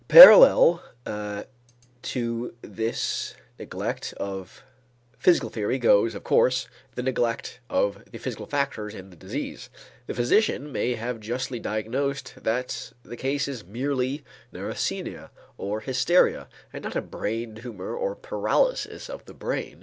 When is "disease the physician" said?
9.15-10.71